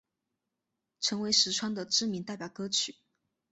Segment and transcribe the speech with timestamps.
[0.99, 2.95] 成为实川的知名代表歌曲。